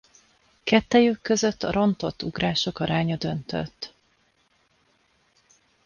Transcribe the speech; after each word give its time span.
Kettejük 0.63 1.21
között 1.21 1.63
a 1.63 1.71
rontott 1.71 2.23
ugrások 2.23 2.79
aránya 2.79 3.15
döntött. 3.17 3.93